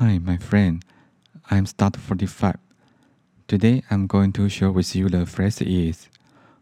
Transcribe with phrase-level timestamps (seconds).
[0.00, 0.84] Hi, my friend.
[1.50, 2.56] I'm Start 45.
[3.48, 6.08] Today I'm going to share with you the phrase is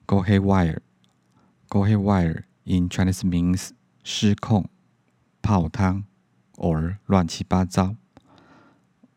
[0.06, 0.82] go haywire.
[1.68, 3.72] Go haywire in Chinese means
[4.04, 4.68] 失控、
[5.42, 6.04] 泡汤
[6.56, 7.96] or 乱七八糟.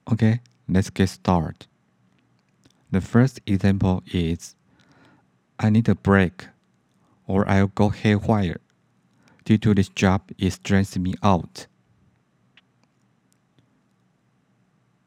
[0.05, 1.67] Okay, let's get started.
[2.91, 4.55] The first example is
[5.59, 6.47] I need a break
[7.27, 8.61] or I'll go haywire
[9.45, 11.67] due to this job is stressing me out.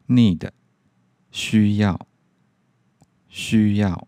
[0.08, 0.52] Need
[1.32, 2.08] 需要
[3.28, 4.08] 需要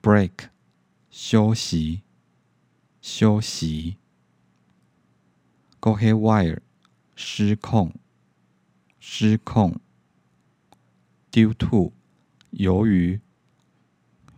[0.00, 0.50] break
[1.10, 2.02] 休息
[3.00, 3.96] 休息
[5.80, 6.60] go haywire
[7.14, 7.92] 失控
[9.00, 9.80] 失控
[11.30, 11.92] due to
[12.50, 13.20] 由于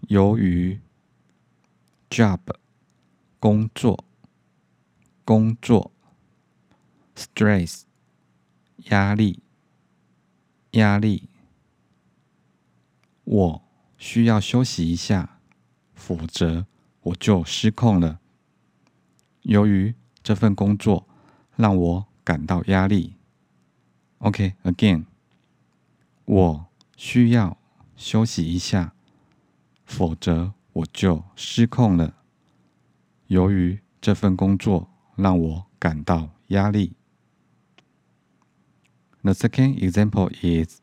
[0.09, 0.81] 由于
[2.09, 2.41] job
[3.39, 4.05] 工作
[5.25, 5.93] 工作
[7.15, 7.83] ，stress，
[8.91, 9.41] 压力，
[10.73, 11.29] 压力。
[13.25, 13.62] 我
[13.97, 15.39] 需要休息一下，
[15.95, 16.67] 否则
[17.03, 18.20] 我就失控了。
[19.42, 21.06] 由于这份工作
[21.56, 23.14] 让我感到压力。
[24.19, 25.05] OK，again，
[26.25, 27.56] 我需要
[27.97, 28.95] 休息一下，
[29.84, 32.14] 否则我就失控了。
[33.27, 34.91] 由于这份工作。
[35.17, 36.95] 让我感到压力。
[39.23, 40.81] The second example is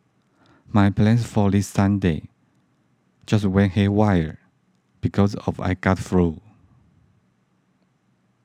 [0.67, 2.31] my plans for this Sunday
[3.27, 4.39] just went haywire
[5.01, 6.41] because of I got flu.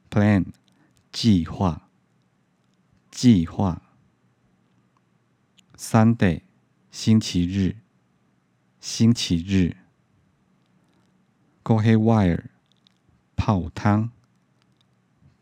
[0.10, 0.54] Plan
[1.12, 1.90] 计划
[3.12, 3.82] 计划
[5.78, 6.42] Sunday
[6.92, 7.78] 星期日
[8.80, 9.76] 星期日
[11.64, 12.46] Go haywire
[13.36, 14.12] 泡汤。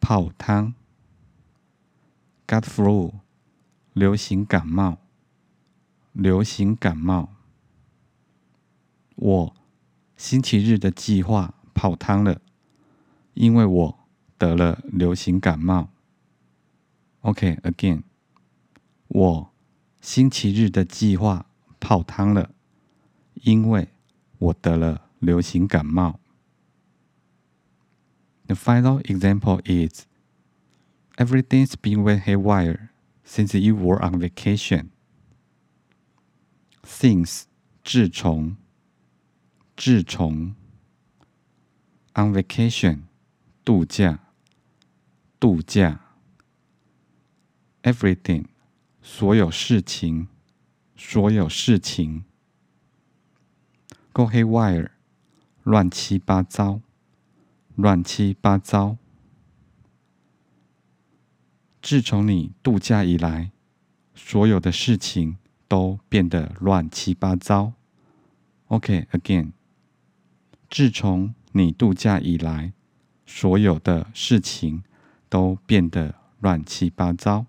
[0.08, 0.75] 泡汤，
[2.45, 3.11] got flu，
[3.92, 4.98] 流行感冒，
[6.12, 7.34] 流行感冒。
[9.16, 9.56] 我
[10.16, 12.41] 星期日的计划泡汤了，
[13.34, 13.98] 因为我
[14.38, 15.91] 得了流行感冒。
[17.22, 18.03] OK，again，
[19.09, 19.53] 我
[20.00, 21.47] 星期日的计划
[21.78, 22.54] 泡汤了，
[23.34, 23.88] 因为
[24.38, 26.20] 我得了流行感冒。
[28.47, 30.06] The final example is
[31.16, 32.90] everything's been went haywire
[33.30, 34.91] since you were on vacation.
[36.82, 37.44] Since
[37.84, 38.56] 自从
[39.76, 40.56] 自从
[42.14, 43.02] on vacation
[43.64, 44.18] 度假
[45.38, 46.00] 度假
[47.84, 48.46] everything
[49.00, 50.26] 所有事情
[50.97, 52.24] 所有事情
[54.12, 54.91] go haywire
[55.62, 56.80] 乱七八糟。
[57.76, 59.00] 乱七八糟。
[61.90, 63.51] 自从你度假以来，
[64.13, 65.38] 所有的事情
[65.68, 67.73] 都变得乱七八糟。
[68.68, 69.51] OK，again。
[70.69, 72.73] 自从你度假以来，
[73.25, 74.84] 所有的事情
[75.29, 77.46] 都变得乱七八糟。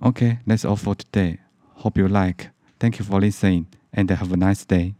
[0.00, 1.38] Okay, that's all for today.
[1.76, 2.50] Hope you like.
[2.78, 4.94] Thank you for listening and have a nice day.